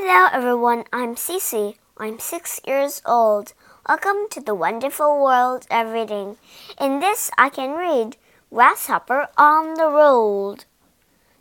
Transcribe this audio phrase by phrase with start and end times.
[0.00, 1.74] Hello everyone, I'm Cece.
[1.96, 3.52] I'm six years old.
[3.88, 6.36] Welcome to the wonderful world of reading.
[6.80, 8.16] In this, I can read
[8.54, 10.66] Grasshopper on the Road,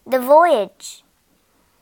[0.07, 1.03] The Voyage.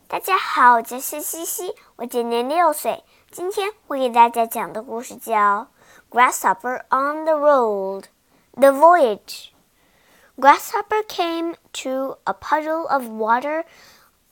[0.09, 3.03] 大家好，我是西西，我今年六岁。
[3.31, 5.31] 今天我给大家讲的故事叫《
[6.11, 8.05] Grasshopper on the Road,
[8.51, 13.63] The Voyage》。Grasshopper came to a puddle of water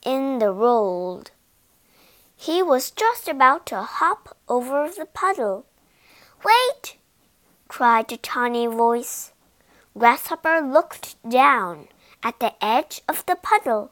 [0.04, 1.27] in the road.
[2.41, 5.67] He was just about to hop over the puddle.
[6.45, 6.96] Wait!
[7.67, 9.32] cried a tiny voice.
[9.99, 11.89] Grasshopper looked down.
[12.22, 13.90] At the edge of the puddle,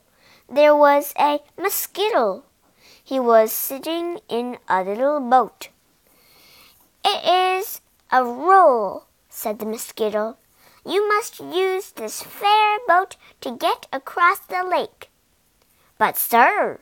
[0.49, 2.45] there was a mosquito.
[3.03, 5.69] He was sitting in a little boat.
[7.05, 7.25] It
[7.59, 7.81] is
[8.13, 10.37] a rule, said the mosquito.
[10.85, 15.11] You must use this ferry boat to get across the lake.
[15.99, 16.79] But, sir,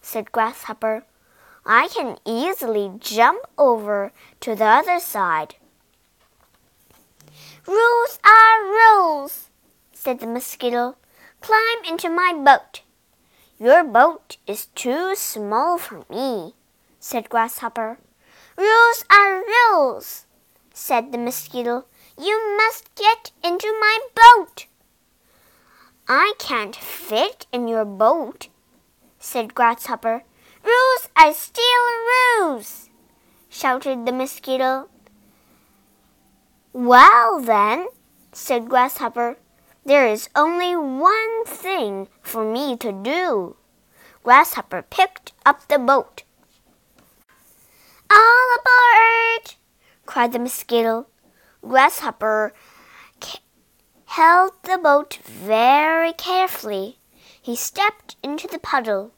[0.00, 1.04] said Grasshopper,
[1.70, 5.56] I can easily jump over to the other side.
[7.66, 9.50] Rules are rules,
[9.92, 10.96] said the mosquito.
[11.42, 12.80] Climb into my boat.
[13.58, 16.54] Your boat is too small for me,
[17.00, 17.98] said Grasshopper.
[18.56, 20.24] Rules are rules,
[20.72, 21.84] said the mosquito.
[22.18, 24.64] You must get into my boat.
[26.08, 28.48] I can't fit in your boat,
[29.18, 30.22] said Grasshopper.
[30.68, 32.90] Rules are still rules,
[33.48, 34.90] shouted the mosquito.
[36.74, 37.86] Well, then,
[38.32, 39.38] said Grasshopper,
[39.86, 43.56] there is only one thing for me to do.
[44.22, 46.24] Grasshopper picked up the boat.
[48.10, 49.54] All aboard!
[50.04, 51.06] cried the mosquito.
[51.62, 52.52] Grasshopper
[54.04, 56.98] held the boat very carefully.
[57.40, 59.12] He stepped into the puddle.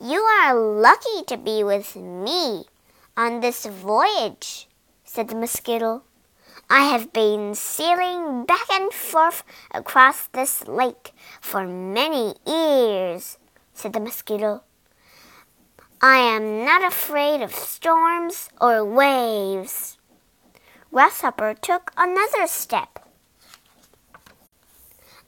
[0.00, 2.66] You are lucky to be with me
[3.16, 4.68] on this voyage,
[5.02, 6.04] said the mosquito.
[6.70, 9.42] I have been sailing back and forth
[9.72, 11.10] across this lake
[11.40, 13.38] for many years,
[13.74, 14.62] said the mosquito.
[16.00, 19.98] I am not afraid of storms or waves.
[20.92, 22.97] Grasshopper took another step.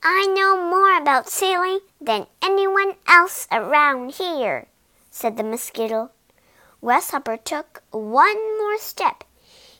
[0.03, 4.67] I know more about sailing than anyone else around here,
[5.11, 6.11] said the mosquito.
[6.81, 9.25] Grasshopper took one more step.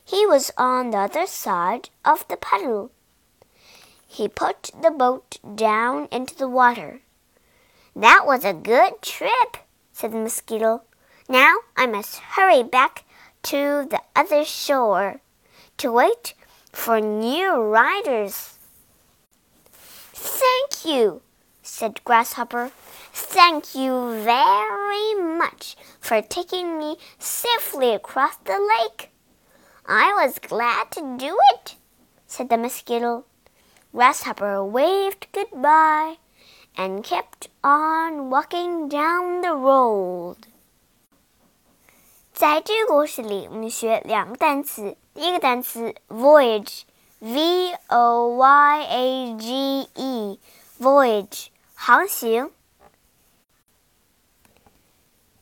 [0.05, 2.91] He was on the other side of the puddle.
[4.07, 7.01] He put the boat down into the water.
[7.95, 9.57] That was a good trip,
[9.91, 10.83] said the mosquito.
[11.27, 13.05] Now I must hurry back
[13.43, 15.21] to the other shore
[15.77, 16.35] to wait
[16.71, 18.59] for new riders.
[20.80, 21.20] Thank you,
[21.62, 22.70] said Grasshopper.
[23.12, 29.10] Thank you very much for taking me safely across the lake.
[29.86, 31.76] I was glad to do it,
[32.26, 33.24] said the mosquito.
[33.92, 36.16] Grasshopper waved goodbye
[36.74, 40.36] and kept on walking down the road.
[42.32, 44.96] 在这个故事里，我们学两个单词。
[45.14, 49.88] 第一个单词 voyage，v o y a g
[50.80, 52.50] e，voyage 航行。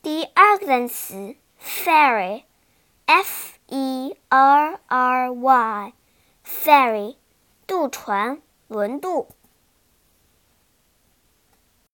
[0.03, 7.17] 第二个单词 ferry，f e r r y，ferry
[7.67, 9.29] 渡船、轮渡。